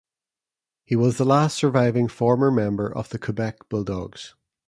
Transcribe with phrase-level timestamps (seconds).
[0.83, 4.33] He was the last surviving former player of the Quebec Bulldogs.